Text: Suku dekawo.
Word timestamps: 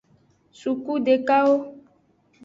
Suku 0.59 0.91
dekawo. 1.05 1.55